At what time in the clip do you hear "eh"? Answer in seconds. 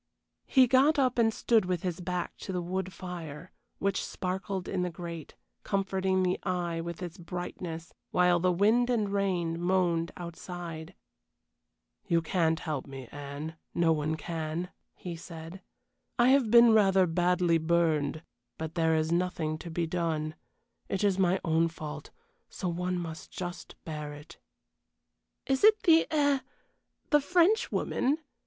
26.11-26.39